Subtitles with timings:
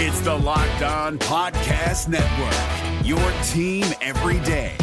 [0.00, 3.18] It's the Locked On Podcast Network, your
[3.48, 4.76] team every day.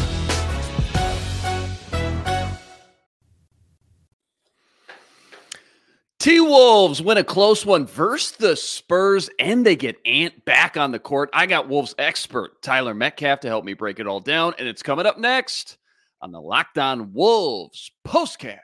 [6.20, 10.92] T Wolves win a close one versus the Spurs, and they get Ant back on
[10.92, 11.30] the court.
[11.32, 14.84] I got Wolves expert Tyler Metcalf to help me break it all down, and it's
[14.84, 15.78] coming up next
[16.22, 18.60] on the Locked On Wolves postcast.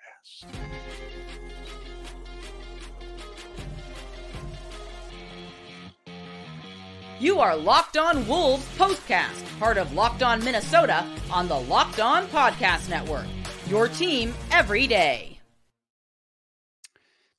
[7.21, 12.25] You are Locked On Wolves Postcast, part of Locked On Minnesota on the Locked On
[12.29, 13.28] Podcast Network.
[13.68, 15.39] Your team every day.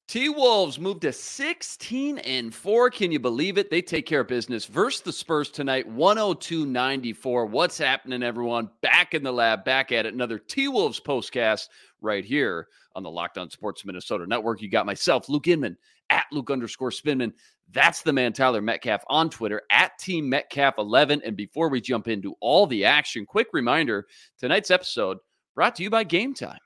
[0.07, 2.91] T Wolves moved to 16 and 4.
[2.91, 3.71] Can you believe it?
[3.71, 7.47] They take care of business versus the Spurs tonight, 102 94.
[7.47, 8.71] What's happening, everyone?
[8.83, 10.15] Back in the lab, back at it.
[10.15, 11.71] Another T Wolves postcast
[12.01, 14.62] right here on the Locked On Sports Minnesota Network.
[14.62, 15.77] You got myself, Luke Inman,
[16.12, 17.33] at Luke underscore Spinman.
[17.73, 21.23] That's the man, Tyler Metcalf, on Twitter at Team Metcalf11.
[21.25, 24.06] And before we jump into all the action, quick reminder
[24.39, 25.19] tonight's episode
[25.55, 26.59] brought to you by Game Time.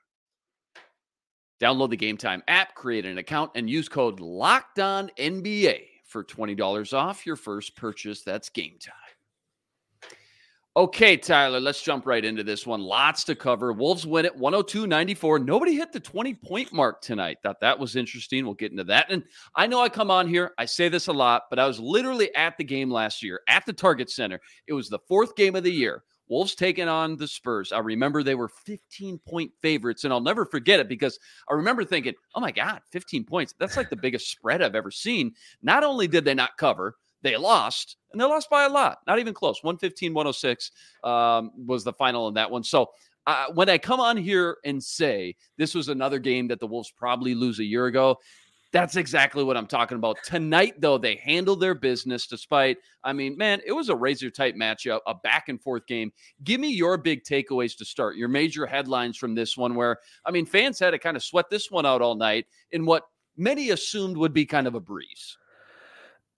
[1.60, 7.24] Download the Game Time app, create an account, and use code LOCKEDONNBA for $20 off
[7.24, 8.22] your first purchase.
[8.22, 9.05] That's Game Time.
[10.76, 12.82] Okay, Tyler, let's jump right into this one.
[12.82, 13.72] Lots to cover.
[13.72, 15.38] Wolves win it 102 94.
[15.38, 17.38] Nobody hit the 20 point mark tonight.
[17.42, 18.44] Thought that was interesting.
[18.44, 19.06] We'll get into that.
[19.08, 19.24] And
[19.54, 22.34] I know I come on here, I say this a lot, but I was literally
[22.34, 24.38] at the game last year at the Target Center.
[24.66, 26.02] It was the fourth game of the year.
[26.28, 27.72] Wolves taking on the Spurs.
[27.72, 31.18] I remember they were 15 point favorites, and I'll never forget it because
[31.50, 33.54] I remember thinking, oh my God, 15 points.
[33.58, 35.32] That's like the biggest spread I've ever seen.
[35.62, 36.96] Not only did they not cover,
[37.26, 39.62] they lost, and they lost by a lot, not even close.
[39.62, 40.70] 115, 106
[41.04, 42.62] um, was the final in that one.
[42.62, 42.90] So
[43.26, 46.92] uh, when I come on here and say this was another game that the Wolves
[46.96, 48.18] probably lose a year ago,
[48.72, 50.18] that's exactly what I'm talking about.
[50.24, 54.54] Tonight, though, they handled their business despite, I mean, man, it was a razor tight
[54.54, 56.12] matchup, a back and forth game.
[56.44, 60.30] Give me your big takeaways to start, your major headlines from this one, where, I
[60.30, 63.04] mean, fans had to kind of sweat this one out all night in what
[63.36, 65.38] many assumed would be kind of a breeze.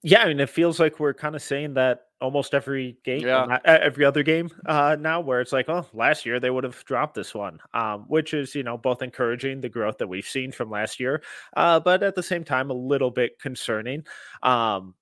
[0.01, 3.59] Yeah, I mean, it feels like we're kind of saying that almost every game, Yeah.
[3.65, 7.15] every other game uh, now, where it's like, oh, last year they would have dropped
[7.15, 10.69] this one, um, which is, you know, both encouraging the growth that we've seen from
[10.69, 11.21] last year,
[11.55, 14.05] uh, but at the same time, a little bit concerning.
[14.41, 14.95] Um,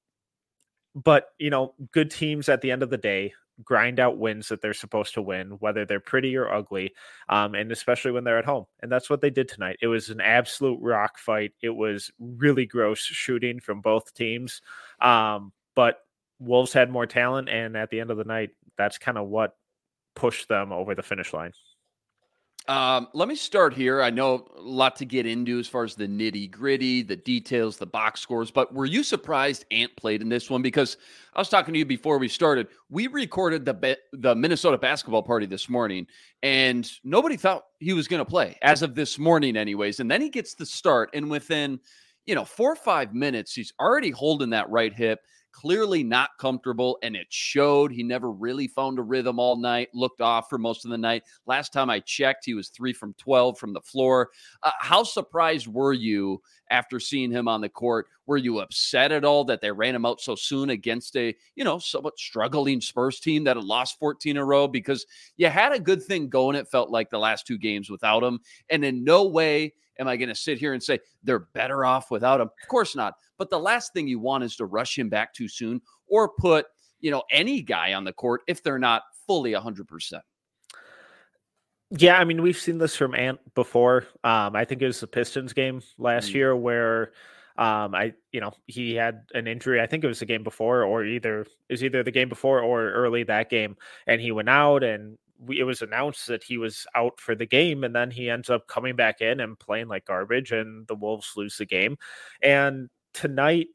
[0.96, 4.62] but, you know, good teams at the end of the day grind out wins that
[4.62, 6.94] they're supposed to win, whether they're pretty or ugly,
[7.30, 8.66] um, and especially when they're at home.
[8.82, 9.78] And that's what they did tonight.
[9.82, 11.54] It was an absolute rock fight.
[11.62, 14.62] It was really gross shooting from both teams.
[15.02, 16.00] Um, but
[16.40, 19.56] Wolves had more talent, and at the end of the night, that's kind of what
[20.16, 21.52] pushed them over the finish line.
[22.68, 24.02] Um, let me start here.
[24.02, 27.78] I know a lot to get into as far as the nitty gritty, the details,
[27.78, 30.62] the box scores, but were you surprised Ant played in this one?
[30.62, 30.98] Because
[31.34, 32.68] I was talking to you before we started.
[32.90, 36.08] We recorded the the Minnesota basketball party this morning,
[36.44, 40.02] and nobody thought he was going to play as of this morning, anyways.
[40.02, 41.80] And then he gets the start, and within
[42.26, 45.22] you know four or five minutes, he's already holding that right hip
[45.58, 47.92] clearly not comfortable, and it showed.
[47.92, 51.24] He never really found a rhythm all night, looked off for most of the night.
[51.48, 54.30] Last time I checked, he was three from 12 from the floor.
[54.62, 58.06] Uh, how surprised were you after seeing him on the court?
[58.28, 61.64] Were you upset at all that they ran him out so soon against a, you
[61.64, 64.68] know, somewhat struggling Spurs team that had lost 14 in a row?
[64.68, 65.06] Because
[65.38, 68.40] you had a good thing going, it felt like the last two games without him.
[68.70, 72.12] And in no way am I going to sit here and say they're better off
[72.12, 72.50] without him?
[72.62, 73.16] Of course not.
[73.38, 76.66] But the last thing you want is to rush him back too soon or put,
[77.00, 80.22] you know, any guy on the court if they're not fully 100%.
[81.92, 84.06] Yeah, I mean, we've seen this from Ant before.
[84.24, 86.34] Um, I think it was the Pistons game last Mm.
[86.34, 87.14] year where
[87.58, 89.82] um, I, you know, he had an injury.
[89.82, 92.62] I think it was the game before, or either it was either the game before
[92.62, 93.76] or early that game,
[94.06, 97.46] and he went out, and we, it was announced that he was out for the
[97.46, 100.96] game, and then he ends up coming back in and playing like garbage, and the
[100.96, 101.98] Wolves lose the game.
[102.42, 103.68] And tonight,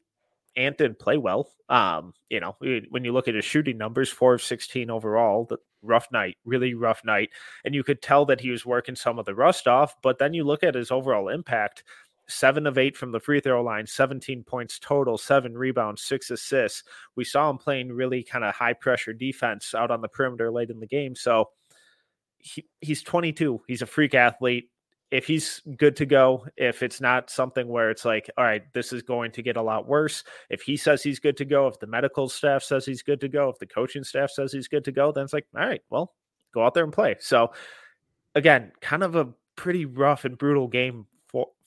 [0.55, 1.49] Ant did play well.
[1.69, 2.55] Um, you know,
[2.89, 6.73] when you look at his shooting numbers, four of sixteen overall, the rough night, really
[6.73, 7.29] rough night,
[7.65, 9.95] and you could tell that he was working some of the rust off.
[10.01, 11.83] But then you look at his overall impact.
[12.27, 16.83] Seven of eight from the free throw line, 17 points total, seven rebounds, six assists.
[17.15, 20.69] We saw him playing really kind of high pressure defense out on the perimeter late
[20.69, 21.15] in the game.
[21.15, 21.49] So
[22.37, 23.61] he, he's 22.
[23.67, 24.69] He's a freak athlete.
[25.11, 28.91] If he's good to go, if it's not something where it's like, all right, this
[28.91, 30.23] is going to get a lot worse.
[30.49, 33.27] If he says he's good to go, if the medical staff says he's good to
[33.27, 35.81] go, if the coaching staff says he's good to go, then it's like, all right,
[35.91, 36.13] well,
[36.53, 37.15] go out there and play.
[37.19, 37.51] So
[38.35, 41.05] again, kind of a pretty rough and brutal game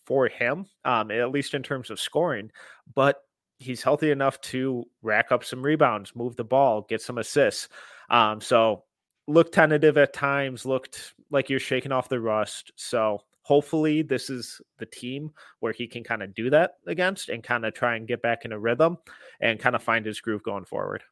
[0.06, 2.50] for him, um, at least in terms of scoring.
[2.94, 3.20] But
[3.58, 7.69] he's healthy enough to rack up some rebounds, move the ball, get some assists.
[8.11, 8.85] Um, so
[9.26, 12.73] looked tentative at times, looked like you're shaking off the rust.
[12.76, 15.31] So hopefully this is the team
[15.61, 18.44] where he can kind of do that against and kind of try and get back
[18.44, 18.99] in a rhythm
[19.41, 21.02] and kind of find his groove going forward.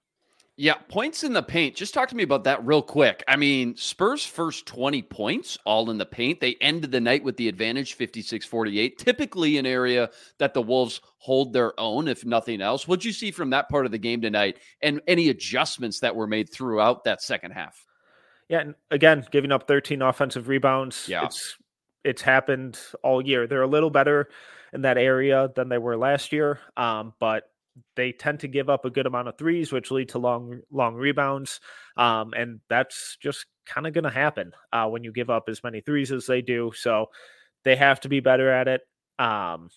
[0.56, 1.74] Yeah, points in the paint.
[1.74, 3.24] Just talk to me about that real quick.
[3.26, 6.40] I mean, Spurs' first 20 points all in the paint.
[6.40, 11.00] They ended the night with the advantage 56 48, typically an area that the Wolves
[11.18, 12.86] hold their own, if nothing else.
[12.86, 16.28] What'd you see from that part of the game tonight and any adjustments that were
[16.28, 17.84] made throughout that second half?
[18.48, 21.08] Yeah, and again, giving up 13 offensive rebounds.
[21.08, 21.24] Yeah.
[21.24, 21.56] It's
[22.04, 23.48] it's happened all year.
[23.48, 24.28] They're a little better
[24.72, 26.60] in that area than they were last year.
[26.76, 27.50] Um, but
[27.96, 30.94] they tend to give up a good amount of threes, which lead to long long
[30.94, 31.60] rebounds,
[31.96, 35.62] um, and that's just kind of going to happen uh, when you give up as
[35.64, 36.72] many threes as they do.
[36.74, 37.06] So
[37.64, 38.82] they have to be better at it.
[39.18, 39.70] Um,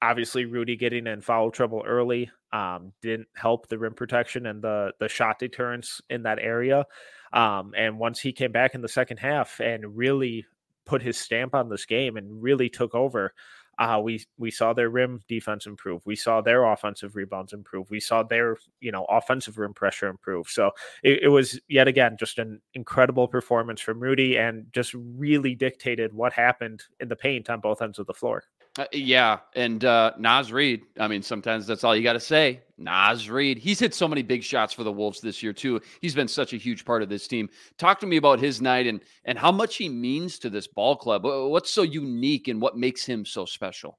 [0.00, 4.92] obviously, Rudy getting in foul trouble early um, didn't help the rim protection and the
[5.00, 6.86] the shot deterrence in that area.
[7.32, 10.46] Um, and once he came back in the second half and really
[10.86, 13.34] put his stamp on this game and really took over,
[13.78, 16.02] uh, we we saw their rim defense improve.
[16.04, 17.90] We saw their offensive rebounds improve.
[17.90, 20.48] We saw their you know offensive rim pressure improve.
[20.48, 20.72] So
[21.02, 26.12] it, it was yet again just an incredible performance from Rudy, and just really dictated
[26.12, 28.44] what happened in the paint on both ends of the floor.
[28.76, 30.82] Uh, yeah, and uh, Naz Reid.
[30.98, 32.60] I mean, sometimes that's all you got to say.
[32.76, 33.56] Naz Reid.
[33.56, 35.80] He's hit so many big shots for the Wolves this year too.
[36.00, 37.48] He's been such a huge part of this team.
[37.78, 40.96] Talk to me about his night and and how much he means to this ball
[40.96, 41.22] club.
[41.24, 43.98] What's so unique and what makes him so special?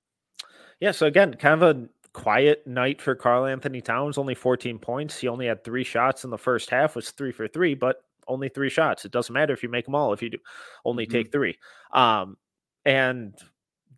[0.82, 0.92] Yeah.
[0.92, 4.18] So again, kind of a quiet night for Karl-Anthony Towns.
[4.18, 5.18] Only 14 points.
[5.18, 6.98] He only had three shots in the first half.
[6.98, 9.06] Was three for three, but only three shots.
[9.06, 10.12] It doesn't matter if you make them all.
[10.12, 10.38] If you do
[10.84, 11.14] only mm-hmm.
[11.14, 11.58] take three.
[11.94, 12.36] Um,
[12.84, 13.34] and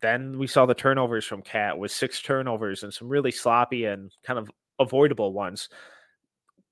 [0.00, 4.12] then we saw the turnovers from KAT with six turnovers and some really sloppy and
[4.22, 5.68] kind of avoidable ones.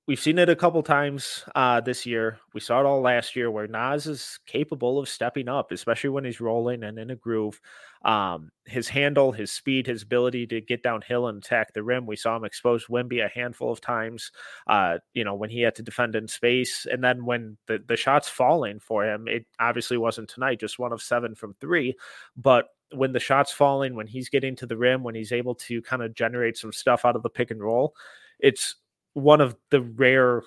[0.07, 2.39] We've seen it a couple times uh, this year.
[2.53, 6.23] We saw it all last year where Naz is capable of stepping up, especially when
[6.23, 7.59] he's rolling and in a groove.
[8.05, 12.05] Um, his handle, his speed, his ability to get downhill and attack the rim.
[12.05, 14.31] We saw him expose Wemby a handful of times,
[14.67, 16.87] uh, you know, when he had to defend in space.
[16.89, 20.93] And then when the, the shots falling for him, it obviously wasn't tonight, just one
[20.93, 21.97] of seven from three.
[22.37, 25.81] But when the shots falling, when he's getting to the rim, when he's able to
[25.81, 27.95] kind of generate some stuff out of the pick and roll,
[28.39, 28.75] it's
[29.13, 30.43] one of the rare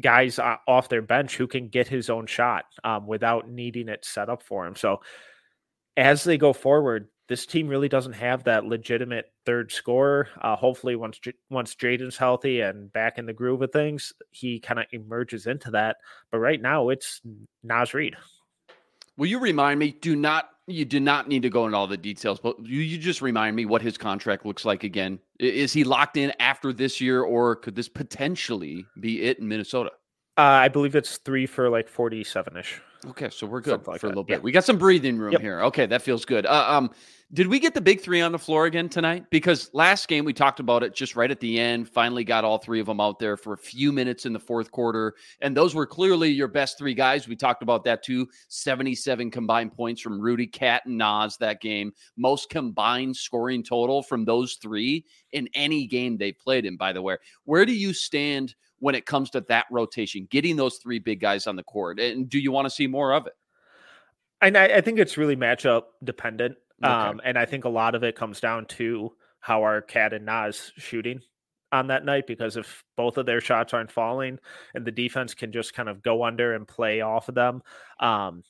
[0.00, 4.28] guys off their bench who can get his own shot um, without needing it set
[4.28, 4.76] up for him.
[4.76, 5.00] So
[5.96, 10.28] as they go forward, this team really doesn't have that legitimate third scorer.
[10.40, 11.20] Uh, hopefully, once
[11.50, 15.70] once Jaden's healthy and back in the groove of things, he kind of emerges into
[15.72, 15.98] that.
[16.30, 17.20] But right now, it's
[17.62, 18.16] Naz Reid.
[19.18, 19.90] Will you remind me?
[20.00, 22.98] Do not you do not need to go into all the details, but you, you
[22.98, 25.18] just remind me what his contract looks like again.
[25.40, 29.90] Is he locked in after this year, or could this potentially be it in Minnesota?
[30.36, 32.80] Uh, I believe it's three for like forty-seven ish.
[33.08, 34.34] Okay, so we're good for a little bit.
[34.34, 34.42] Yeah.
[34.42, 35.40] We got some breathing room yep.
[35.40, 35.62] here.
[35.62, 36.46] Okay, that feels good.
[36.46, 36.90] Uh, um,
[37.32, 39.26] did we get the big three on the floor again tonight?
[39.30, 41.88] Because last game we talked about it just right at the end.
[41.88, 44.70] Finally, got all three of them out there for a few minutes in the fourth
[44.70, 47.28] quarter, and those were clearly your best three guys.
[47.28, 48.28] We talked about that too.
[48.48, 51.92] Seventy-seven combined points from Rudy, KAT, and Naz that game.
[52.16, 56.76] Most combined scoring total from those three in any game they played in.
[56.76, 58.54] By the way, where do you stand?
[58.80, 61.98] when it comes to that rotation, getting those three big guys on the court?
[61.98, 63.32] And do you want to see more of it?
[64.40, 66.56] And I, I think it's really matchup dependent.
[66.82, 66.92] Okay.
[66.92, 70.26] Um, and I think a lot of it comes down to how are KAT and
[70.26, 71.20] Naz shooting
[71.72, 74.38] on that night because if both of their shots aren't falling
[74.74, 77.62] and the defense can just kind of go under and play off of them,
[78.00, 78.42] um,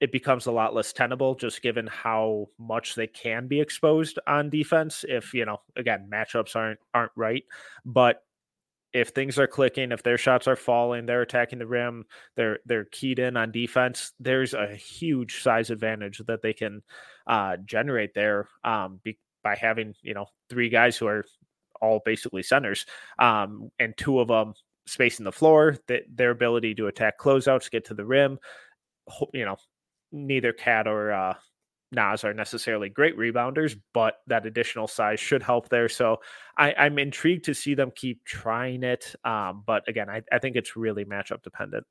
[0.00, 4.50] it becomes a lot less tenable just given how much they can be exposed on
[4.50, 7.42] defense if you know again matchups aren't aren't right
[7.84, 8.22] but
[8.92, 12.04] if things are clicking, if their shots are falling, they're attacking the rim,
[12.36, 14.12] they're they're keyed in on defense.
[14.18, 16.82] There's a huge size advantage that they can
[17.26, 21.24] uh, generate there um, be, by having you know three guys who are
[21.80, 22.86] all basically centers,
[23.18, 24.54] um, and two of them
[24.86, 25.76] spacing the floor.
[25.88, 28.38] That their ability to attack closeouts, get to the rim,
[29.34, 29.56] you know,
[30.12, 31.34] neither KAT or uh,
[31.92, 35.88] Naz are necessarily great rebounders, but that additional size should help there.
[35.88, 36.18] So
[36.56, 39.14] I, am intrigued to see them keep trying it.
[39.24, 41.84] Um, but again, I, I think it's really matchup dependent.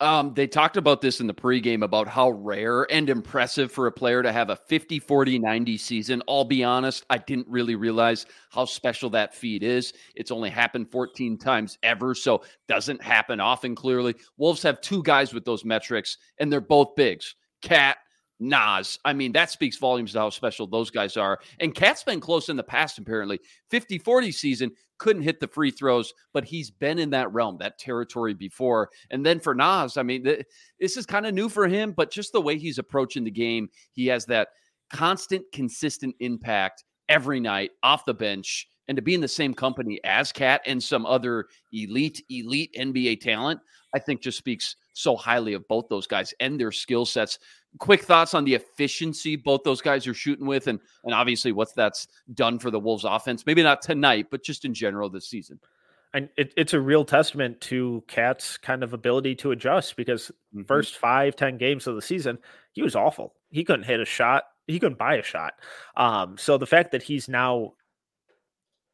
[0.00, 3.92] Um, they talked about this in the pregame about how rare and impressive for a
[3.92, 6.22] player to have a 50, 40, 90 season.
[6.28, 9.92] I'll be honest, I didn't really realize how special that feat is.
[10.16, 14.16] It's only happened 14 times ever, so doesn't happen often, clearly.
[14.36, 17.36] Wolves have two guys with those metrics, and they're both bigs.
[17.62, 17.96] KAT
[18.40, 18.98] Naz.
[19.04, 21.38] I mean, that speaks volumes to how special those guys are.
[21.60, 23.40] And KAT's been close in the past, apparently.
[23.70, 27.78] 50 40 season, couldn't hit the free throws, but he's been in that realm, that
[27.78, 28.90] territory before.
[29.10, 30.44] And then for Naz, I mean, th-
[30.80, 33.68] this is kind of new for him, but just the way he's approaching the game,
[33.92, 34.48] he has that
[34.92, 38.68] constant, consistent impact every night off the bench.
[38.86, 43.20] And to be in the same company as KAT and some other elite, elite NBA
[43.20, 43.60] talent,
[43.94, 47.38] I think just speaks so highly of both those guys and their skill sets.
[47.78, 51.74] Quick thoughts on the efficiency both those guys are shooting with, and and obviously what
[51.74, 53.44] that's done for the Wolves offense.
[53.44, 55.60] Maybe not tonight, but just in general this season.
[56.14, 60.62] And it, it's a real testament to KAT's kind of ability to adjust because mm-hmm.
[60.62, 62.38] first five, ten games of the season,
[62.72, 63.34] he was awful.
[63.50, 64.44] He couldn't hit a shot.
[64.68, 65.54] He couldn't buy a shot.
[65.96, 67.74] Um, so the fact that he's now,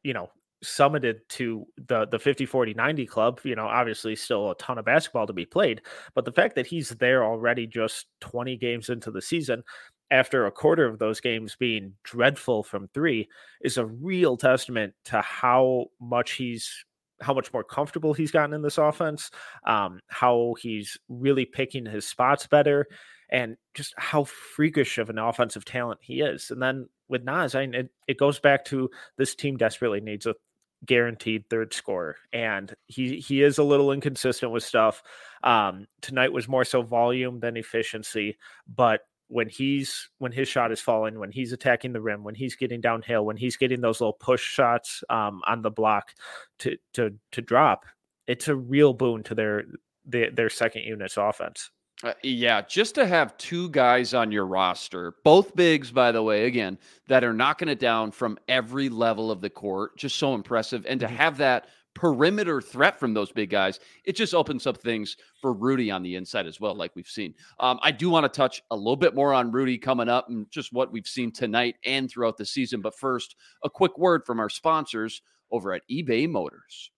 [0.03, 0.31] you know,
[0.63, 4.85] summited to the the 50 40 90 club you know obviously still a ton of
[4.85, 5.81] basketball to be played
[6.13, 9.63] but the fact that he's there already just 20 games into the season
[10.11, 13.27] after a quarter of those games being dreadful from 3
[13.61, 16.85] is a real testament to how much he's
[17.21, 19.31] how much more comfortable he's gotten in this offense
[19.65, 22.85] um how he's really picking his spots better
[23.31, 26.51] and just how freakish of an offensive talent he is.
[26.51, 30.25] And then with Naz, I mean, it, it goes back to this team desperately needs
[30.25, 30.35] a
[30.85, 35.03] guaranteed third scorer and he he is a little inconsistent with stuff.
[35.43, 40.81] Um tonight was more so volume than efficiency but when he's when his shot is
[40.81, 44.13] falling when he's attacking the rim when he's getting downhill when he's getting those little
[44.13, 46.13] push shots um on the block
[46.59, 47.85] to to to drop
[48.27, 49.63] it's a real boon to their
[50.05, 51.71] their, their second unit's offense
[52.03, 56.45] uh, yeah, just to have two guys on your roster, both bigs, by the way,
[56.45, 56.77] again,
[57.07, 60.85] that are knocking it down from every level of the court, just so impressive.
[60.87, 61.15] And to mm-hmm.
[61.15, 65.91] have that perimeter threat from those big guys, it just opens up things for Rudy
[65.91, 67.33] on the inside as well, like we've seen.
[67.59, 70.49] Um, I do want to touch a little bit more on Rudy coming up and
[70.49, 72.81] just what we've seen tonight and throughout the season.
[72.81, 76.91] But first, a quick word from our sponsors over at eBay Motors.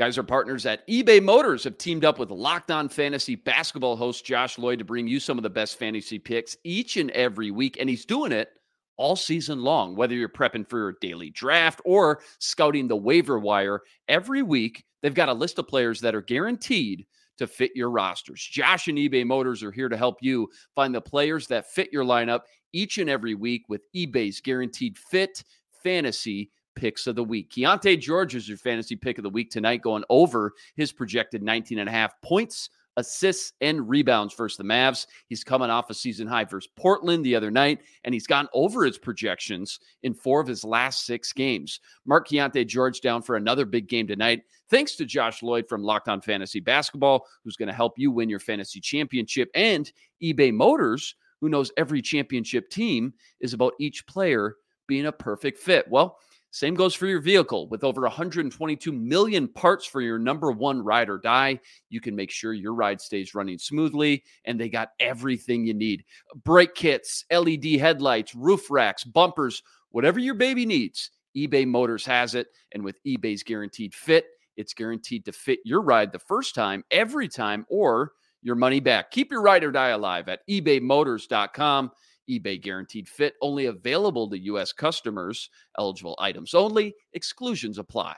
[0.00, 4.24] Guys, our partners at eBay Motors have teamed up with Locked On Fantasy basketball host
[4.24, 7.76] Josh Lloyd to bring you some of the best fantasy picks each and every week.
[7.78, 8.48] And he's doing it
[8.96, 13.82] all season long, whether you're prepping for your daily draft or scouting the waiver wire.
[14.08, 17.04] Every week, they've got a list of players that are guaranteed
[17.36, 18.40] to fit your rosters.
[18.40, 22.04] Josh and eBay Motors are here to help you find the players that fit your
[22.04, 22.40] lineup
[22.72, 25.44] each and every week with eBay's guaranteed fit
[25.82, 27.50] fantasy picks of the week.
[27.50, 31.78] Keyonte George is your fantasy pick of the week tonight, going over his projected 19
[31.78, 35.06] and a half points, assists, and rebounds versus the Mavs.
[35.28, 38.84] He's coming off a season high versus Portland the other night, and he's gone over
[38.84, 41.80] his projections in four of his last six games.
[42.06, 44.42] Mark Keyonte George down for another big game tonight.
[44.68, 48.28] Thanks to Josh Lloyd from Locked On Fantasy Basketball, who's going to help you win
[48.28, 49.90] your fantasy championship, and
[50.22, 55.86] eBay Motors, who knows every championship team is about each player being a perfect fit.
[55.88, 56.18] Well,
[56.50, 57.68] same goes for your vehicle.
[57.68, 62.30] With over 122 million parts for your number one ride or die, you can make
[62.30, 64.24] sure your ride stays running smoothly.
[64.44, 66.04] And they got everything you need
[66.44, 71.10] brake kits, LED headlights, roof racks, bumpers, whatever your baby needs.
[71.36, 72.48] eBay Motors has it.
[72.72, 74.26] And with eBay's guaranteed fit,
[74.56, 79.10] it's guaranteed to fit your ride the first time, every time, or your money back.
[79.10, 81.92] Keep your ride or die alive at ebaymotors.com
[82.30, 84.72] eBay guaranteed fit only available to U.S.
[84.72, 85.50] customers.
[85.78, 86.94] Eligible items only.
[87.12, 88.14] Exclusions apply.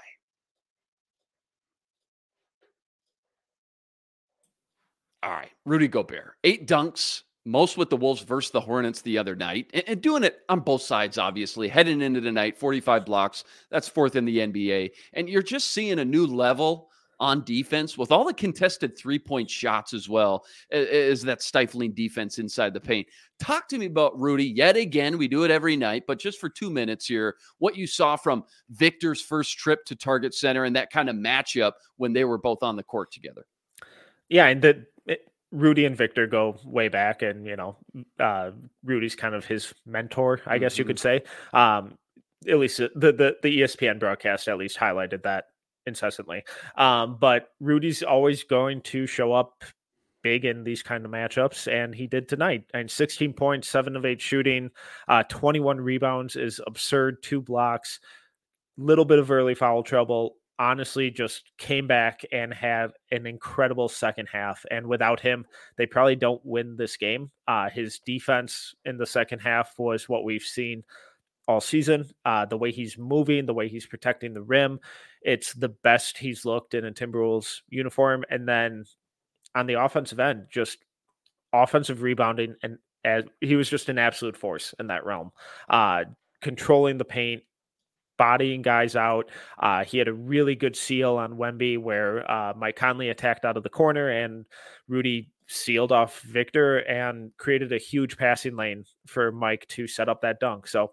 [5.22, 9.36] All right, Rudy Gobert, eight dunks, most with the Wolves versus the Hornets the other
[9.36, 11.68] night, and, and, doing it on both sides, obviously.
[11.68, 13.44] Heading into the night, 45 blocks.
[13.70, 14.90] That's fourth in the NBA.
[15.12, 16.90] And you're just seeing a new level
[17.22, 22.38] on defense with all the contested three point shots as well as that stifling defense
[22.38, 23.06] inside the paint.
[23.38, 25.16] Talk to me about Rudy yet again.
[25.16, 28.42] We do it every night, but just for two minutes here, what you saw from
[28.70, 32.64] Victor's first trip to Target Center and that kind of matchup when they were both
[32.64, 33.46] on the court together.
[34.28, 34.84] Yeah, and the
[35.52, 37.76] Rudy and Victor go way back, and you know,
[38.18, 38.50] uh,
[38.82, 40.80] Rudy's kind of his mentor, I guess mm-hmm.
[40.80, 41.22] you could say.
[41.52, 41.98] Um,
[42.48, 45.44] at least the, the the ESPN broadcast at least highlighted that
[45.86, 46.44] incessantly.
[46.76, 49.64] Um, but Rudy's always going to show up
[50.22, 52.64] big in these kind of matchups, and he did tonight.
[52.72, 54.70] And 16 points, seven of eight shooting,
[55.08, 58.00] uh, 21 rebounds is absurd, two blocks,
[58.76, 60.36] little bit of early foul trouble.
[60.58, 64.64] Honestly, just came back and had an incredible second half.
[64.70, 65.44] And without him,
[65.76, 67.32] they probably don't win this game.
[67.48, 70.84] Uh, his defense in the second half was what we've seen
[71.48, 72.08] all season.
[72.24, 74.80] Uh, the way he's moving, the way he's protecting the rim,
[75.22, 78.24] it's the best he's looked in a Timberwolves uniform.
[78.30, 78.84] And then
[79.54, 80.78] on the offensive end, just
[81.52, 85.32] offensive rebounding, and as he was just an absolute force in that realm,
[85.68, 86.04] uh,
[86.40, 87.42] controlling the paint,
[88.18, 89.30] bodying guys out.
[89.58, 93.56] Uh, he had a really good seal on Wemby where uh, Mike Conley attacked out
[93.56, 94.44] of the corner and
[94.86, 100.20] Rudy sealed off Victor and created a huge passing lane for Mike to set up
[100.22, 100.66] that dunk.
[100.66, 100.92] So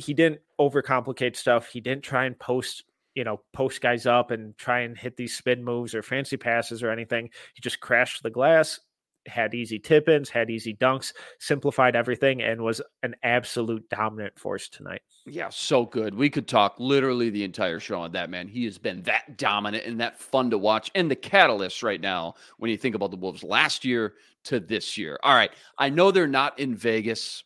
[0.00, 1.68] he didn't overcomplicate stuff.
[1.68, 5.36] He didn't try and post, you know, post guys up and try and hit these
[5.36, 7.30] spin moves or fancy passes or anything.
[7.54, 8.80] He just crashed the glass,
[9.26, 14.68] had easy tip ins, had easy dunks, simplified everything, and was an absolute dominant force
[14.68, 15.02] tonight.
[15.26, 16.14] Yeah, so good.
[16.14, 18.48] We could talk literally the entire show on that, man.
[18.48, 22.34] He has been that dominant and that fun to watch and the catalyst right now
[22.58, 24.14] when you think about the Wolves last year
[24.44, 25.18] to this year.
[25.22, 25.50] All right.
[25.76, 27.44] I know they're not in Vegas.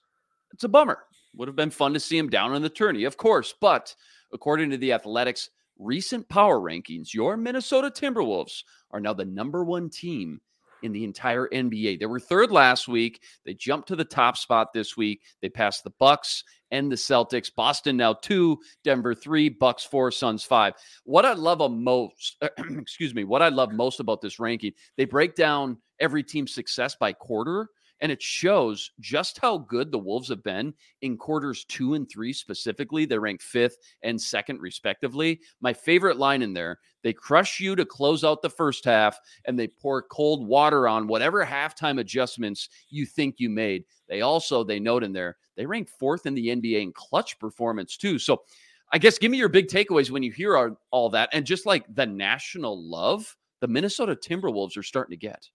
[0.52, 1.00] It's a bummer.
[1.36, 3.54] Would have been fun to see him down in the tourney, of course.
[3.60, 3.94] But
[4.32, 9.90] according to the Athletic's recent power rankings, your Minnesota Timberwolves are now the number one
[9.90, 10.40] team
[10.84, 11.98] in the entire NBA.
[11.98, 13.22] They were third last week.
[13.44, 15.22] They jumped to the top spot this week.
[15.40, 17.50] They passed the Bucks and the Celtics.
[17.54, 20.74] Boston now two, Denver three, Bucks four, Suns five.
[21.04, 25.06] What I love a most, excuse me, what I love most about this ranking, they
[25.06, 27.68] break down every team's success by quarter.
[28.04, 32.34] And it shows just how good the Wolves have been in quarters two and three
[32.34, 33.06] specifically.
[33.06, 35.40] They rank fifth and second, respectively.
[35.62, 39.58] My favorite line in there they crush you to close out the first half, and
[39.58, 43.84] they pour cold water on whatever halftime adjustments you think you made.
[44.08, 47.96] They also, they note in there, they rank fourth in the NBA in clutch performance,
[47.99, 48.18] too.
[48.18, 48.42] So
[48.90, 51.28] I guess give me your big takeaways when you hear all, all that.
[51.32, 55.49] And just like the national love, the Minnesota Timberwolves are starting to get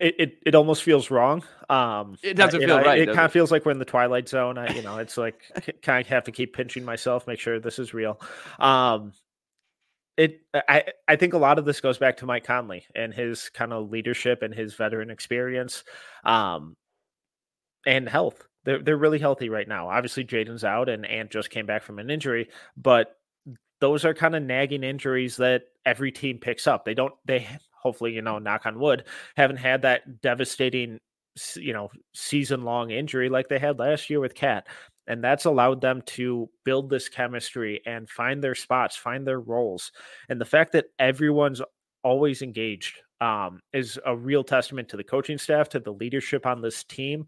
[0.00, 1.42] it, it, it almost feels wrong.
[1.68, 3.00] Um, it doesn't feel right.
[3.00, 4.56] It, kind of feels like we're in the twilight zone.
[4.56, 5.42] I, you know, it's like
[5.82, 8.20] kind of have to keep pinching myself, make sure this is real.
[8.58, 9.12] Um,
[10.16, 13.50] it, I, I think a lot of this goes back to Mike Conley and his
[13.50, 15.84] kind of leadership and his veteran experience,
[16.24, 16.76] um,
[17.86, 18.46] and health.
[18.64, 19.88] They're they're really healthy right now.
[19.88, 23.16] Obviously, Jaden's out and Ant just came back from an injury, but
[23.80, 26.84] those are kind of nagging injuries that every team picks up.
[26.84, 27.46] They don't they
[27.88, 30.98] hopefully, you know, knock on wood, haven't had that devastating,
[31.56, 34.66] you know, season long injury like they had last year with KAT.
[35.06, 39.90] And that's allowed them to build this chemistry and find their spots, find their roles.
[40.28, 41.62] And the fact that everyone's
[42.04, 46.60] always engaged um, is a real testament to the coaching staff, to the leadership on
[46.60, 47.26] this team.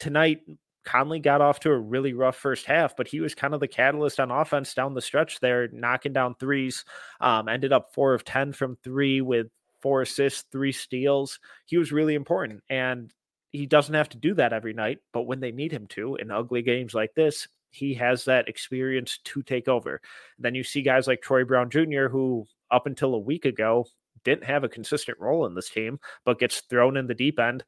[0.00, 0.40] Tonight,
[0.84, 3.68] Conley got off to a really rough first half, but he was kind of the
[3.68, 6.84] catalyst on offense down the stretch there, knocking down threes.
[7.20, 9.48] Um, ended up four of 10 from three with
[9.82, 11.38] four assists, three steals.
[11.66, 12.62] He was really important.
[12.68, 13.12] And
[13.52, 16.30] he doesn't have to do that every night, but when they need him to in
[16.30, 20.00] ugly games like this, he has that experience to take over.
[20.38, 23.86] Then you see guys like Troy Brown Jr., who up until a week ago
[24.24, 27.64] didn't have a consistent role in this team, but gets thrown in the deep end,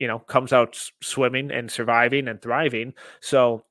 [0.00, 2.94] you know, comes out swimming and surviving and thriving.
[3.20, 3.64] So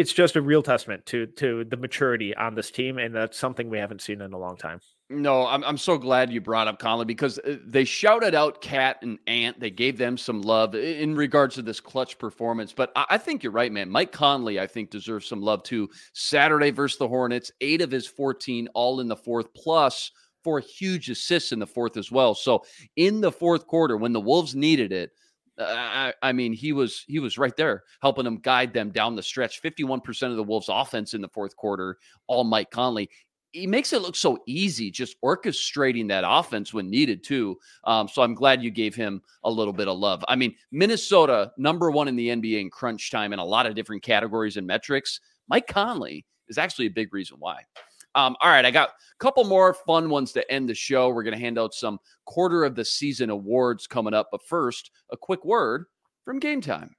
[0.00, 3.68] it's just a real testament to to the maturity on this team, and that's something
[3.68, 4.80] we haven't seen in a long time.
[5.10, 9.02] No, I'm I'm so glad you brought up Conley because uh, they shouted out KAT
[9.02, 9.60] and Ant.
[9.60, 12.72] They gave them some love in regards to this clutch performance.
[12.72, 13.90] But I, I think you're right, man.
[13.90, 15.90] Mike Conley, I think, deserves some love too.
[16.14, 21.10] Saturday versus the Hornets, eight of his 14, all in the fourth, plus four huge
[21.10, 22.34] assists in the fourth as well.
[22.34, 22.64] So
[22.96, 25.10] in the fourth quarter, when the Wolves needed it,
[25.60, 29.22] I, I, mean, he was he was right there helping them guide them down the
[29.22, 29.60] stretch.
[29.60, 33.10] Fifty one percent of the Wolves' offense in the fourth quarter, all Mike Conley.
[33.52, 37.58] He makes it look so easy, just orchestrating that offense when needed too.
[37.82, 40.24] Um, so I'm glad you gave him a little bit of love.
[40.28, 43.74] I mean, Minnesota number one in the NBA in crunch time in a lot of
[43.74, 45.18] different categories and metrics.
[45.48, 47.62] Mike Conley is actually a big reason why.
[48.14, 51.10] Um, all right, I got a couple more fun ones to end the show.
[51.10, 54.28] We're going to hand out some quarter of the season awards coming up.
[54.32, 55.84] But first, a quick word
[56.24, 56.94] from Game Time.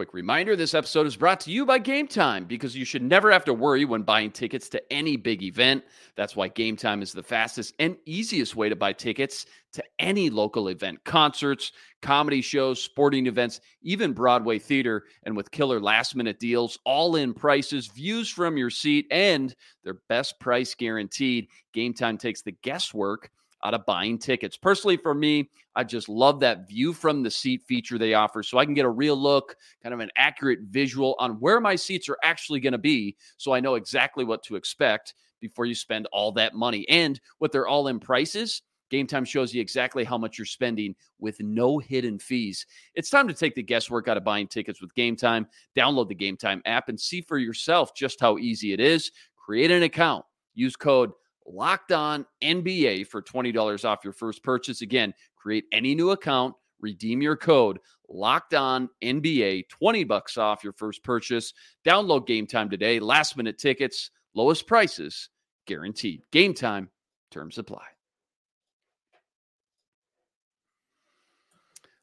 [0.00, 3.30] Quick reminder this episode is brought to you by Game Time because you should never
[3.30, 5.84] have to worry when buying tickets to any big event.
[6.16, 10.30] That's why Game Time is the fastest and easiest way to buy tickets to any
[10.30, 15.04] local event concerts, comedy shows, sporting events, even Broadway theater.
[15.24, 20.00] And with killer last minute deals, all in prices, views from your seat, and their
[20.08, 23.30] best price guaranteed, Game Time takes the guesswork
[23.64, 24.56] out of buying tickets.
[24.56, 28.58] Personally, for me, I just love that view from the seat feature they offer so
[28.58, 32.08] I can get a real look, kind of an accurate visual on where my seats
[32.08, 36.06] are actually going to be so I know exactly what to expect before you spend
[36.12, 36.86] all that money.
[36.88, 40.94] And what they're all in prices, Game Time shows you exactly how much you're spending
[41.18, 42.66] with no hidden fees.
[42.94, 45.46] It's time to take the guesswork out of buying tickets with Game Time.
[45.76, 49.12] Download the Game Time app and see for yourself just how easy it is.
[49.36, 50.24] Create an account.
[50.54, 51.12] Use code
[51.46, 54.82] Locked On NBA for $20 off your first purchase.
[54.82, 57.78] Again, create any new account, redeem your code
[58.10, 61.54] Locked On NBA, 20 bucks off your first purchase.
[61.86, 62.98] Download game time today.
[62.98, 65.30] Last minute tickets, lowest prices
[65.66, 66.22] guaranteed.
[66.32, 66.90] Game time,
[67.30, 67.84] terms apply.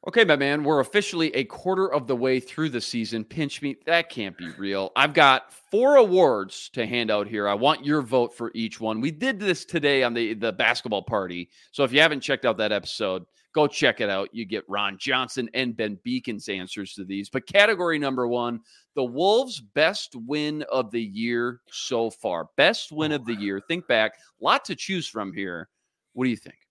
[0.06, 3.26] Okay, my man, we're officially a quarter of the way through the season.
[3.26, 3.76] Pinch me.
[3.86, 4.92] That can't be real.
[4.96, 7.48] I've got four awards to hand out here.
[7.48, 9.02] I want your vote for each one.
[9.02, 11.50] We did this today on the, the basketball party.
[11.72, 14.30] So if you haven't checked out that episode, go check it out.
[14.32, 17.28] You get Ron Johnson and Ben Beeken's answers to these.
[17.30, 18.62] But category number one,
[18.96, 22.48] the Wolves' best win of the year so far.
[22.56, 23.60] Best win of the year.
[23.68, 24.14] Think back.
[24.40, 25.70] Lot to choose from here.
[26.14, 26.67] What do you think?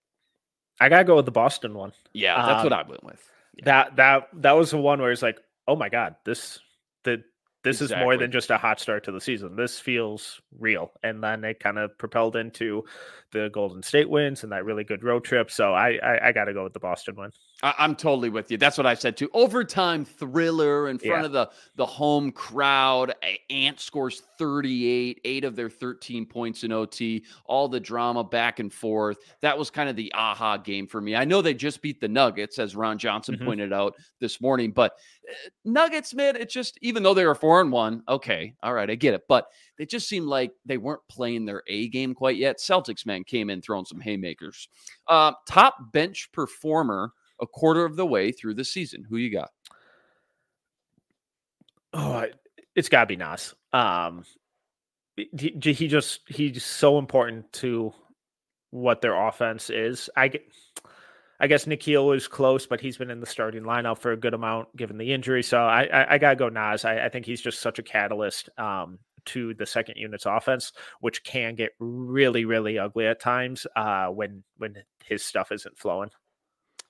[0.81, 1.93] I gotta go with the Boston one.
[2.13, 3.31] Yeah, that's um, what I went with.
[3.57, 3.65] Yeah.
[3.65, 6.59] That that that was the one where it's like, oh my god, this
[7.05, 7.25] the
[7.67, 8.01] this exactly.
[8.01, 9.57] is more than just a hot start to the season.
[9.57, 10.93] This feels real.
[11.03, 12.85] And then it kind of propelled into
[13.33, 15.51] the Golden State wins and that really good road trip.
[15.51, 17.31] So I I, I got to go with the Boston win.
[17.63, 18.59] I, am totally with you.
[18.59, 19.31] That's what I said too.
[19.33, 21.27] Overtime thriller in front yeah.
[21.27, 23.15] of the the home crowd.
[23.51, 27.25] Ant scores 38, eight of their 13 points in OT.
[27.47, 29.19] All the drama back and forth.
[29.41, 31.17] That was kind of the aha game for me.
[31.17, 33.45] I know they just beat the Nuggets, as Ron Johnson mm-hmm.
[33.45, 34.93] pointed out this morning, but
[35.29, 38.91] uh, Nuggets, man, it's just even though they were four and one, okay, all right,
[38.91, 39.47] I get it, but
[39.79, 42.59] they just seemed like they weren't playing their A game quite yet.
[42.59, 44.69] Celtics man came in throwing some haymakers.
[45.07, 49.05] Uh, top bench performer a quarter of the way through the season.
[49.09, 49.51] Who you got?
[51.93, 52.27] Oh,
[52.75, 53.55] it's got to be Naz.
[53.73, 54.25] Um,
[55.17, 57.93] he, he just he's so important to
[58.71, 60.11] what their offense is.
[60.17, 60.43] I get.
[61.41, 64.35] I guess Nickeil was close, but he's been in the starting lineup for a good
[64.35, 65.43] amount given the injury.
[65.43, 66.85] So I, I, I gotta go Naz.
[66.85, 71.25] I, I, think he's just such a catalyst um, to the second unit's offense, which
[71.25, 76.11] can get really, really ugly at times uh, when when his stuff isn't flowing.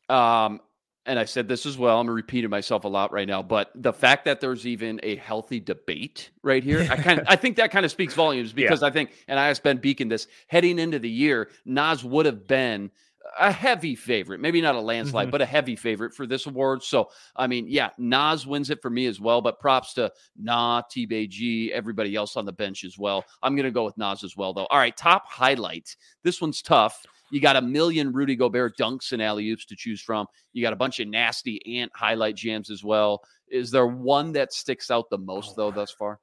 [0.09, 0.61] Um,
[1.07, 2.01] and I said this as well.
[2.01, 5.61] I'm repeating myself a lot right now, but the fact that there's even a healthy
[5.61, 8.89] debate right here, I kind of I think that kind of speaks volumes because yeah.
[8.89, 12.47] I think, and I asked Ben Beeken this heading into the year, Naz would have
[12.47, 12.91] been
[13.39, 15.33] a heavy favorite, maybe not a landslide, mm-hmm.
[15.33, 16.83] but a heavy favorite for this award.
[16.83, 20.83] So, I mean, yeah, Naz wins it for me as well, but props to Nah,
[20.89, 23.25] G, everybody else on the bench as well.
[23.43, 24.67] I'm going to go with Naz as well, though.
[24.67, 25.97] All right, top highlights.
[26.23, 27.05] This one's tough.
[27.31, 30.27] You got a million Rudy Gobert dunks and alley oops to choose from.
[30.53, 33.23] You got a bunch of nasty ant highlight jams as well.
[33.49, 36.21] Is there one that sticks out the most, though, thus far?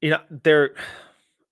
[0.00, 0.74] You know, there,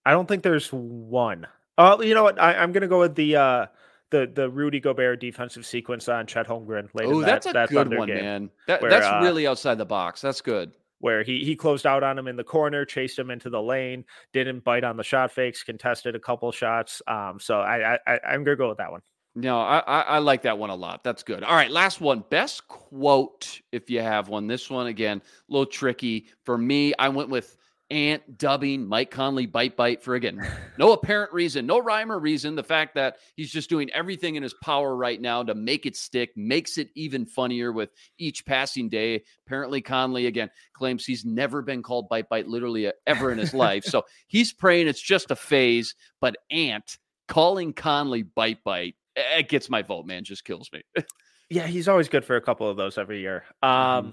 [0.05, 1.47] I don't think there's one.
[1.77, 2.41] Uh, you know what?
[2.41, 3.67] I, am going to go with the uh,
[4.11, 6.89] the the Rudy Gobert defensive sequence on Chet Holmgren.
[7.03, 8.51] Oh, that's a that good one, man.
[8.67, 10.21] That, where, that's uh, really outside the box.
[10.21, 10.73] That's good.
[11.01, 14.05] Where he he closed out on him in the corner, chased him into the lane,
[14.33, 17.03] didn't bite on the shot fakes, contested a couple shots.
[17.07, 19.03] Um, so I, I I'm gonna go with that one.
[19.37, 21.03] No, I, I, I like that one a lot.
[21.03, 21.43] That's good.
[21.43, 22.23] All right, last one.
[22.31, 24.47] Best quote, if you have one.
[24.47, 26.95] This one again, a little tricky for me.
[27.01, 27.57] I went with
[27.91, 30.41] Ant dubbing Mike Conley bite bite for again
[30.79, 32.55] no apparent reason, no rhyme or reason.
[32.55, 35.95] The fact that he's just doing everything in his power right now to make it
[35.95, 39.23] stick makes it even funnier with each passing day.
[39.47, 43.85] Apparently, Conley again claims he's never been called bite bite literally ever in his life.
[43.85, 45.95] So he's praying it's just a phase.
[46.21, 50.25] But Ant calling Conley bite bite, it gets my vote, man.
[50.25, 50.83] Just kills me.
[51.51, 53.45] yeah, he's always good for a couple of those every year.
[53.63, 54.11] Um, mm-hmm.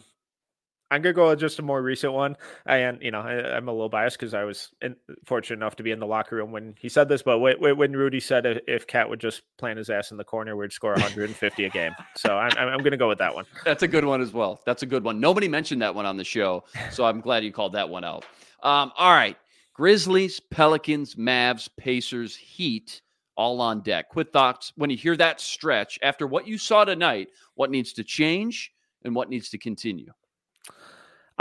[0.91, 3.71] I'm gonna go with just a more recent one, and you know I, am a
[3.71, 6.75] little biased because I was in, fortunate enough to be in the locker room when
[6.77, 7.23] he said this.
[7.23, 10.25] But when, when Rudy said if, if KAT would just plant his ass in the
[10.25, 11.93] corner, we'd score 150 a game.
[12.17, 13.45] So I'm, I'm gonna go with that one.
[13.65, 14.59] That's a good one as well.
[14.65, 15.21] That's a good one.
[15.21, 18.25] Nobody mentioned that one on the show, so I'm glad you called that one out.
[18.61, 19.37] Um, all right,
[19.73, 23.01] Grizzlies, Pelicans, Mavs, Pacers, Heat,
[23.37, 24.09] all on deck.
[24.09, 27.29] Quick thoughts when you hear that stretch after what you saw tonight.
[27.55, 28.73] What needs to change
[29.05, 30.11] and what needs to continue?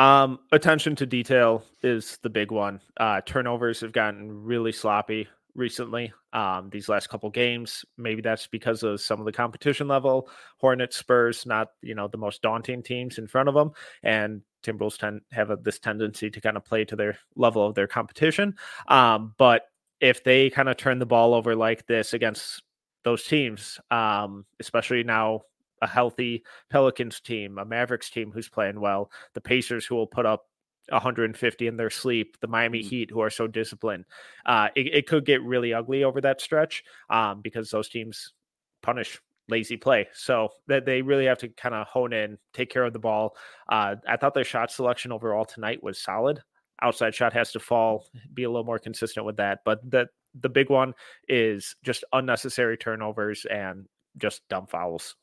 [0.01, 2.81] Um, attention to detail is the big one.
[2.97, 6.11] Uh, turnovers have gotten really sloppy recently.
[6.33, 10.31] Um, these last couple games, maybe that's because of some of the competition level.
[10.57, 14.97] Hornets, Spurs, not you know the most daunting teams in front of them, and Timberwolves
[14.97, 18.55] tend have a, this tendency to kind of play to their level of their competition.
[18.89, 19.65] Um, but
[20.01, 22.63] if they kind of turn the ball over like this against
[23.05, 25.43] those teams, um, especially now
[25.81, 30.27] a healthy Pelicans team, a Mavericks team who's playing well, the Pacers who will put
[30.27, 30.47] up
[30.89, 32.89] 150 in their sleep, the Miami mm.
[32.89, 34.05] Heat who are so disciplined.
[34.45, 38.33] Uh, it, it, could get really ugly over that stretch um, because those teams
[38.83, 40.09] punish lazy play.
[40.15, 43.37] So that they really have to kind of hone in, take care of the ball.
[43.69, 46.41] Uh, I thought their shot selection overall tonight was solid.
[46.83, 49.61] outside shot has to fall, be a little more consistent with that.
[49.65, 50.09] But the
[50.41, 50.95] the big one
[51.29, 55.17] is just unnecessary turnovers and just dumb fouls.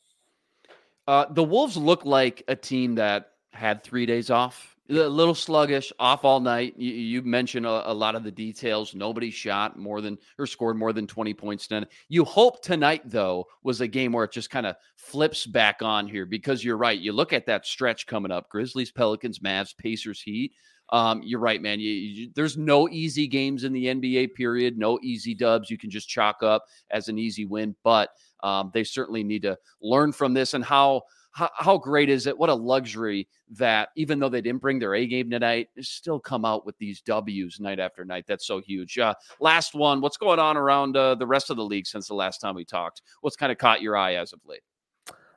[1.08, 4.76] Uh, the Wolves look like a team that had three days off.
[4.90, 6.76] A little sluggish, off all night.
[6.78, 8.96] You, you mentioned a, a, lot of the details.
[8.96, 11.68] Nobody shot more than or scored more than 20 points.
[11.68, 11.90] Tonight.
[12.08, 16.08] You hope tonight, though, was a game where it just kind of flips back on
[16.08, 16.98] here because you're right.
[16.98, 20.54] You look at that stretch coming up Grizzlies, Pelicans, Mavs, Pacers, Heat.
[20.90, 21.80] Um, you're right, man.
[21.80, 25.70] You, you, there's no easy games in the NBA period, no easy dubs.
[25.70, 28.12] You can just chalk up as an easy win, but
[28.44, 31.04] um, they certainly need to learn from this and how
[31.38, 32.36] how, how great is it?
[32.36, 36.46] What a luxury that even though they didn't bring their A game tonight, still come
[36.46, 38.26] out with these W's night after night.
[38.28, 38.98] That's so huge.
[38.98, 40.02] Uh, last one.
[40.02, 42.66] What's going on around uh, the rest of the league since the last time we
[42.66, 43.04] talked?
[43.22, 44.62] What's kind of caught your eye as of late?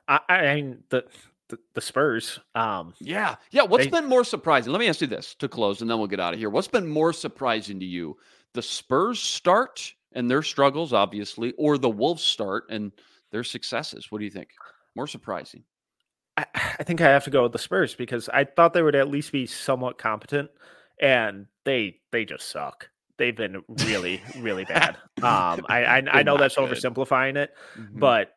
[0.07, 1.05] I, I mean the
[1.51, 2.39] the, the Spurs.
[2.55, 3.63] Um, yeah, yeah.
[3.63, 4.71] What's they, been more surprising?
[4.71, 6.49] Let me ask you this to close, and then we'll get out of here.
[6.49, 8.17] What's been more surprising to you,
[8.53, 12.91] the Spurs start and their struggles, obviously, or the Wolves start and
[13.31, 14.11] their successes?
[14.11, 14.49] What do you think?
[14.95, 15.63] More surprising.
[16.37, 18.95] I, I think I have to go with the Spurs because I thought they would
[18.95, 20.49] at least be somewhat competent,
[20.99, 22.89] and they they just suck.
[23.17, 24.97] They've been really really bad.
[25.21, 26.67] Um, I I, I know that's good.
[26.67, 27.99] oversimplifying it, mm-hmm.
[27.99, 28.33] but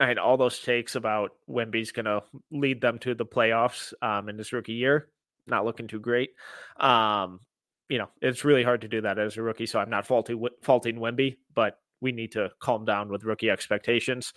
[0.00, 4.38] Had all those takes about Wemby's going to lead them to the playoffs um, in
[4.38, 5.08] his rookie year.
[5.46, 6.30] Not looking too great.
[6.78, 7.40] Um,
[7.88, 9.66] you know, it's really hard to do that as a rookie.
[9.66, 14.32] So I'm not faulting faulting Wemby, but we need to calm down with rookie expectations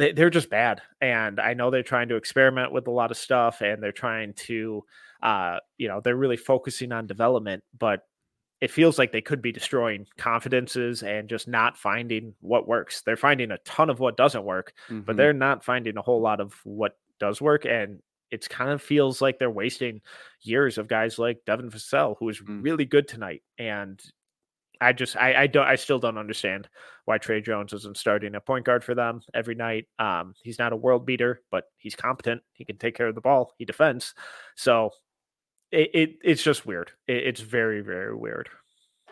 [0.00, 0.80] they, they're just bad.
[1.02, 4.32] And I know they're trying to experiment with a lot of stuff and they're trying
[4.46, 4.82] to,
[5.22, 8.00] uh, you know, they're really focusing on development, but
[8.60, 13.02] it feels like they could be destroying confidences and just not finding what works.
[13.02, 15.00] They're finding a ton of what doesn't work, mm-hmm.
[15.00, 17.64] but they're not finding a whole lot of what does work.
[17.64, 20.00] And it kind of feels like they're wasting
[20.42, 22.62] years of guys like Devin Vassell, who was mm.
[22.62, 23.42] really good tonight.
[23.58, 24.00] And
[24.80, 26.68] I just I, I don't I still don't understand
[27.04, 29.88] why Tre Jones isn't starting a point guard for them every night.
[29.98, 32.42] Um, he's not a world beater, but he's competent.
[32.52, 33.52] He can take care of the ball.
[33.58, 34.14] He defends.
[34.54, 34.90] So
[35.72, 36.92] it, it it's just weird.
[37.06, 38.50] It, it's very very weird.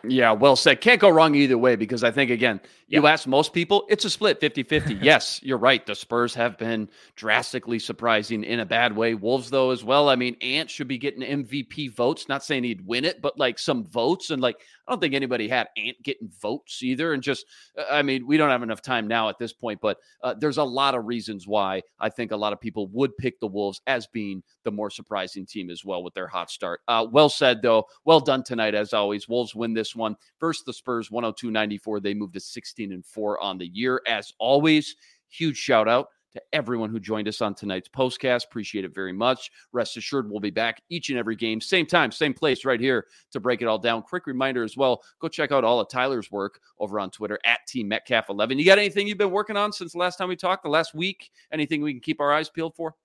[0.03, 0.81] Yeah, well said.
[0.81, 4.09] Can't go wrong either way because I think, again, you ask most people, it's a
[4.09, 4.93] split 50 50.
[5.01, 5.85] yes, you're right.
[5.85, 9.13] The Spurs have been drastically surprising in a bad way.
[9.13, 10.09] Wolves, though, as well.
[10.09, 12.27] I mean, Ant should be getting MVP votes.
[12.27, 14.31] Not saying he'd win it, but like some votes.
[14.31, 14.57] And like,
[14.87, 17.13] I don't think anybody had Ant getting votes either.
[17.13, 17.45] And just,
[17.77, 20.57] uh, I mean, we don't have enough time now at this point, but uh, there's
[20.57, 23.81] a lot of reasons why I think a lot of people would pick the Wolves
[23.85, 26.81] as being the more surprising team as well with their hot start.
[26.87, 27.85] Uh, well said, though.
[28.03, 29.29] Well done tonight, as always.
[29.29, 30.15] Wolves win this one.
[30.39, 31.99] First, the Spurs 102 94.
[31.99, 34.01] They moved to 16 and 4 on the year.
[34.07, 34.95] As always,
[35.29, 38.45] huge shout out to everyone who joined us on tonight's postcast.
[38.45, 39.51] Appreciate it very much.
[39.71, 43.07] Rest assured, we'll be back each and every game, same time, same place, right here
[43.31, 44.01] to break it all down.
[44.01, 47.65] Quick reminder as well go check out all of Tyler's work over on Twitter at
[47.67, 48.59] Team Metcalf11.
[48.59, 50.93] You got anything you've been working on since the last time we talked, the last
[50.93, 51.31] week?
[51.51, 52.95] Anything we can keep our eyes peeled for?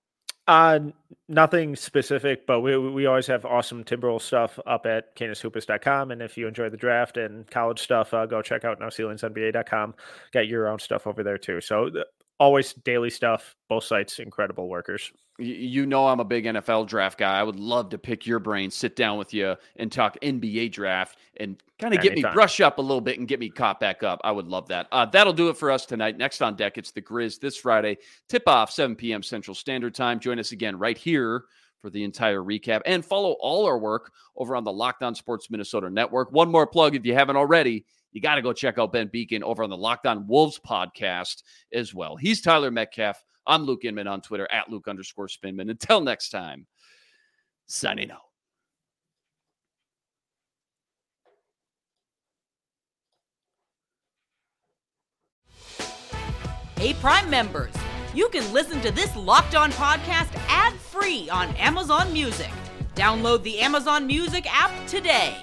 [0.47, 0.79] Uh,
[1.27, 6.11] nothing specific, but we we always have awesome Timberwolves stuff up at canishoopus.com.
[6.11, 9.95] And if you enjoy the draft and college stuff, uh, go check out NoCeilingsNBA.com.
[10.31, 11.61] Get your own stuff over there too.
[11.61, 11.89] So
[12.39, 13.55] always daily stuff.
[13.69, 15.11] Both sites, incredible workers.
[15.37, 17.37] You know, I'm a big NFL draft guy.
[17.37, 21.17] I would love to pick your brain, sit down with you, and talk NBA draft
[21.37, 24.01] and kind of get me brush up a little bit and get me caught back
[24.01, 24.21] up.
[24.23, 24.87] I would love that.
[24.93, 26.17] Uh, that'll do it for us tonight.
[26.17, 27.97] Next on deck, it's the Grizz this Friday,
[28.29, 29.21] tip off 7 p.m.
[29.21, 30.21] Central Standard Time.
[30.21, 31.43] Join us again right here
[31.81, 35.51] for the entire recap and follow all our work over on the Locked On Sports
[35.51, 36.31] Minnesota Network.
[36.31, 39.41] One more plug if you haven't already you got to go check out Ben Beeken
[39.41, 42.15] over on the Locked On Wolves podcast as well.
[42.15, 43.21] He's Tyler Metcalf.
[43.45, 45.69] I'm Luke Inman on Twitter at Luke underscore Spinman.
[45.69, 46.65] Until next time,
[47.65, 48.21] signing out.
[56.77, 57.73] Hey, Prime members,
[58.13, 62.51] you can listen to this Locked On podcast ad free on Amazon Music.
[62.95, 65.35] Download the Amazon Music app today.